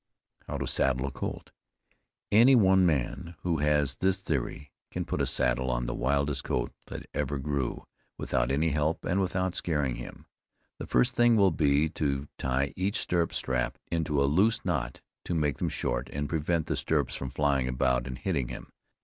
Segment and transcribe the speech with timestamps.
[0.47, 1.51] HOW TO SADDLE A COLT.
[2.31, 6.71] Any one man, who has this theory, can put a saddle on the wildest colt
[6.87, 7.85] that ever grew,
[8.17, 10.25] without any help, and without scaring him.
[10.79, 15.35] The first thing will be to tie each stirrup strap into a loose knot to
[15.35, 18.71] make them short, and prevent the stirrups from flying about and hitting him.